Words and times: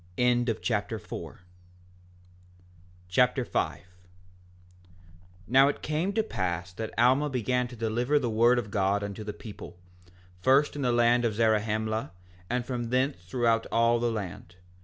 Alma 0.17 0.55
Chapter 0.55 0.97
5 0.97 1.37
5:1 3.07 3.79
Now 5.47 5.67
it 5.67 5.83
came 5.83 6.11
to 6.13 6.23
pass 6.23 6.73
that 6.73 6.91
Alma 6.97 7.29
began 7.29 7.67
to 7.67 7.75
deliver 7.75 8.17
the 8.17 8.27
word 8.27 8.57
of 8.57 8.71
God 8.71 9.03
unto 9.03 9.23
the 9.23 9.31
people, 9.31 9.77
first 10.39 10.75
in 10.75 10.81
the 10.81 10.91
land 10.91 11.23
of 11.23 11.35
Zarahemla, 11.35 12.13
and 12.49 12.65
from 12.65 12.85
thence 12.85 13.17
throughout 13.25 13.67
all 13.71 13.99
the 13.99 14.11
land. 14.11 14.55